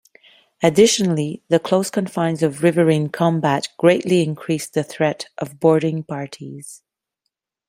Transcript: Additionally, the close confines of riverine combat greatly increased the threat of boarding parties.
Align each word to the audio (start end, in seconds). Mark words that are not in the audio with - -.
Additionally, 0.63 1.43
the 1.49 1.59
close 1.59 1.91
confines 1.91 2.41
of 2.41 2.63
riverine 2.63 3.07
combat 3.09 3.67
greatly 3.77 4.23
increased 4.23 4.73
the 4.73 4.83
threat 4.83 5.27
of 5.37 5.59
boarding 5.59 6.01
parties. 6.01 6.81